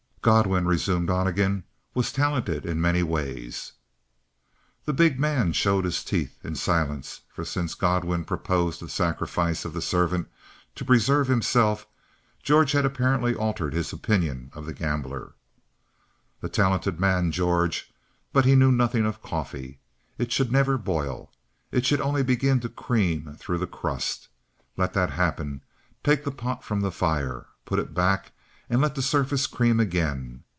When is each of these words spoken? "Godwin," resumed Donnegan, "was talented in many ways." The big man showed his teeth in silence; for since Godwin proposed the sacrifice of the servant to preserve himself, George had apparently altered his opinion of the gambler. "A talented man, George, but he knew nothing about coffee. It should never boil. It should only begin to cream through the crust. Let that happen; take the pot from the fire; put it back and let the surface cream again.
"Godwin," 0.23 0.67
resumed 0.67 1.07
Donnegan, 1.07 1.63
"was 1.95 2.11
talented 2.13 2.63
in 2.63 2.79
many 2.79 3.01
ways." 3.01 3.73
The 4.85 4.93
big 4.93 5.19
man 5.19 5.51
showed 5.51 5.83
his 5.83 6.03
teeth 6.03 6.37
in 6.45 6.53
silence; 6.53 7.21
for 7.33 7.43
since 7.43 7.73
Godwin 7.73 8.25
proposed 8.25 8.79
the 8.81 8.87
sacrifice 8.87 9.65
of 9.65 9.73
the 9.73 9.81
servant 9.81 10.27
to 10.75 10.85
preserve 10.85 11.27
himself, 11.27 11.87
George 12.43 12.73
had 12.73 12.85
apparently 12.85 13.33
altered 13.33 13.73
his 13.73 13.91
opinion 13.91 14.51
of 14.53 14.67
the 14.67 14.75
gambler. 14.75 15.33
"A 16.43 16.49
talented 16.49 16.99
man, 16.99 17.31
George, 17.31 17.91
but 18.31 18.45
he 18.45 18.53
knew 18.53 18.71
nothing 18.71 19.07
about 19.07 19.23
coffee. 19.23 19.79
It 20.19 20.31
should 20.31 20.51
never 20.51 20.77
boil. 20.77 21.31
It 21.71 21.83
should 21.83 21.99
only 21.99 22.21
begin 22.21 22.59
to 22.59 22.69
cream 22.69 23.35
through 23.39 23.57
the 23.57 23.65
crust. 23.65 24.27
Let 24.77 24.93
that 24.93 25.09
happen; 25.09 25.63
take 26.03 26.23
the 26.25 26.29
pot 26.31 26.63
from 26.63 26.81
the 26.81 26.91
fire; 26.91 27.47
put 27.65 27.79
it 27.79 27.95
back 27.95 28.33
and 28.69 28.79
let 28.79 28.95
the 28.95 29.01
surface 29.01 29.47
cream 29.47 29.81
again. 29.81 30.41